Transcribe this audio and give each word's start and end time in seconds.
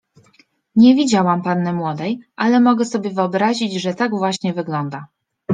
Nie 0.75 0.95
widziałam 0.95 1.41
panny 1.41 1.73
młodej, 1.73 2.19
ale 2.35 2.59
mogę 2.59 2.85
sobie 2.85 3.09
wyobrazić, 3.09 3.73
że 3.81 3.93
tak 3.95 4.11
właśnie 4.11 4.53
wygląda! 4.53 5.07